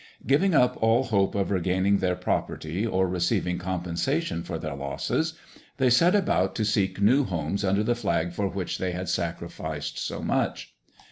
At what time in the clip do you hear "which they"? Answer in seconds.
8.47-8.93